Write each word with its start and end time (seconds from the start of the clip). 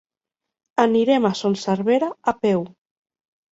Anirem 0.85 1.27
a 1.29 1.31
Son 1.41 1.59
Servera 1.65 2.11
a 2.33 2.37
peu. 2.43 2.67